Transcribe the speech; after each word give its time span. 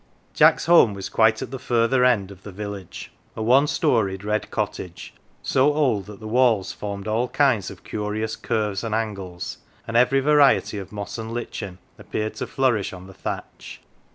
Jack's 0.33 0.65
home 0.65 0.95
was 0.95 1.09
quite 1.09 1.43
at 1.43 1.51
the 1.51 1.59
further 1.59 2.03
end 2.03 2.31
of 2.31 2.41
the 2.41 2.51
village 2.51 3.11
a 3.35 3.43
one 3.43 3.67
storied 3.67 4.23
red 4.23 4.49
cottage, 4.49 5.13
so 5.43 5.71
old 5.75 6.07
that 6.07 6.19
the 6.19 6.27
walls 6.27 6.71
formed 6.71 7.07
all 7.07 7.27
kinds 7.27 7.69
of 7.69 7.83
curious 7.83 8.35
curves 8.35 8.83
and 8.83 8.95
angles, 8.95 9.59
and 9.87 9.95
every 9.95 10.19
variety 10.19 10.79
of 10.79 10.91
moss 10.91 11.19
and 11.19 11.31
lichen 11.35 11.77
appeared 11.99 12.33
to 12.33 12.47
flourish 12.47 12.93
on 12.93 13.05
the 13.05 13.13
thatch. 13.13 13.79